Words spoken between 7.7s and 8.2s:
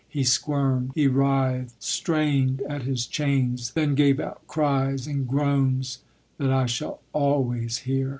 hear.